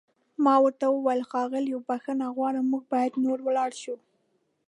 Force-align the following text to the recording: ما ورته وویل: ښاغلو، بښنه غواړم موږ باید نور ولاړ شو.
ما 0.43 0.55
ورته 0.63 0.85
وویل: 0.89 1.21
ښاغلو، 1.29 1.85
بښنه 1.87 2.27
غواړم 2.35 2.65
موږ 2.71 2.83
باید 2.93 3.13
نور 3.23 3.37
ولاړ 3.43 3.69
شو. 3.81 3.95